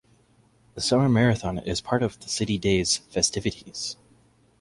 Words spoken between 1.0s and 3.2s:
marathon is part of the City Days